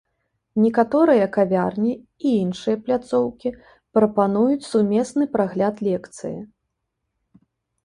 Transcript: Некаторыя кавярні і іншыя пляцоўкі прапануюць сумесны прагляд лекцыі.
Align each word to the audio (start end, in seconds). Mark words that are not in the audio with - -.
Некаторыя 0.61 1.25
кавярні 1.35 1.93
і 2.29 2.31
іншыя 2.45 2.77
пляцоўкі 2.87 3.53
прапануюць 3.99 4.67
сумесны 4.71 5.23
прагляд 5.39 5.87
лекцыі. 5.93 6.35